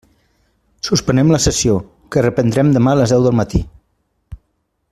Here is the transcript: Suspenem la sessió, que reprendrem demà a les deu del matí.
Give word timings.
Suspenem 0.87 1.29
la 1.35 1.41
sessió, 1.43 1.75
que 2.15 2.25
reprendrem 2.29 2.75
demà 2.79 2.97
a 2.97 2.99
les 3.03 3.17
deu 3.17 3.27
del 3.27 3.39
matí. 3.45 3.63